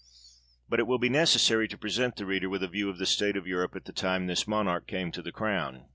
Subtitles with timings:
[0.67, 3.37] But it will be necessary to present the reader with a view of the state
[3.37, 5.85] of Europe at the time this Monarch came to the crown.